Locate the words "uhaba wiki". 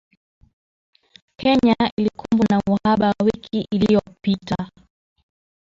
2.69-3.67